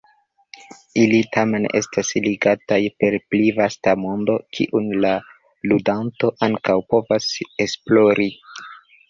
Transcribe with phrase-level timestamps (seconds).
[1.01, 5.13] Ili tamen estas ligataj per pli vasta mondo, kiun la
[5.73, 7.31] ludanto ankaŭ povas
[7.69, 8.29] esplori.